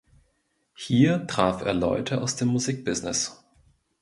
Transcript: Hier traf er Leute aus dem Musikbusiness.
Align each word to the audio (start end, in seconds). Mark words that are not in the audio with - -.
Hier 0.73 1.27
traf 1.27 1.61
er 1.61 1.75
Leute 1.75 2.21
aus 2.21 2.35
dem 2.35 2.47
Musikbusiness. 2.47 3.39